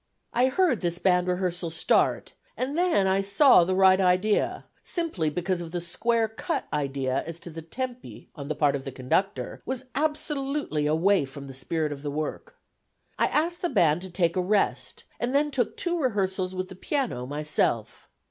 [0.33, 5.29] I heard this band rehearsal start, and then I saw that the right idea, simply
[5.29, 8.91] because of the square cut idea as to the tempi on the part of the
[8.91, 12.55] conductor was absolutely away from the spirit of the work.
[13.19, 16.75] I asked the band to take a rest and then took two rehearsals with the
[16.75, 18.09] piano myself.